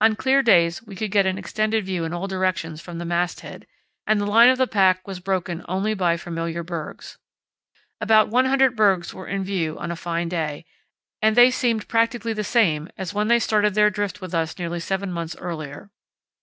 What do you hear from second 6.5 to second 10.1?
bergs. About one hundred bergs were in view on a